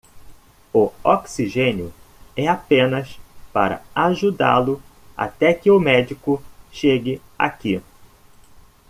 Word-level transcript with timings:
O 0.73 0.91
oxigênio 1.03 1.93
é 2.35 2.47
apenas 2.47 3.19
para 3.53 3.83
ajudá-lo 3.93 4.81
até 5.15 5.53
que 5.53 5.69
o 5.69 5.79
médico 5.79 6.43
chegue 6.71 7.21
aqui. 7.37 7.79